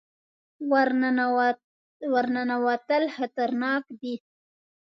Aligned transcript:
ور 2.13 2.25
ننوتل 2.49 3.03
خطرناک 3.15 3.83
دي. 3.99 4.15